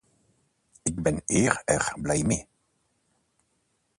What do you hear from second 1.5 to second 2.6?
erg blij mee.